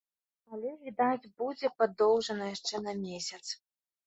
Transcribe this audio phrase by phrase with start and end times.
[0.55, 3.45] Але, відаць, будзе падоўжана яшчэ на месяц.